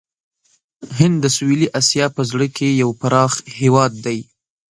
هند 0.97 1.15
د 1.23 1.25
سویلي 1.37 1.67
آسیا 1.79 2.05
په 2.15 2.21
زړه 2.29 2.47
کې 2.55 2.67
یو 2.81 2.89
پراخ 3.01 3.33
هېواد 3.61 3.91
دی. 4.05 4.19